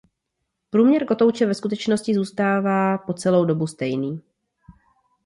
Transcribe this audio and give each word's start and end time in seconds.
Průměr 0.69 1.05
kotouče 1.05 1.45
ve 1.45 1.53
skutečnosti 1.55 2.15
zůstává 2.15 2.97
po 2.97 3.13
celou 3.13 3.45
dobu 3.45 3.67
stejný. 3.67 4.21